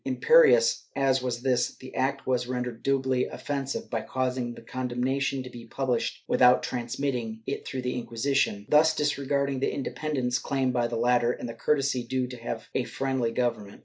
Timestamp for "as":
0.95-1.21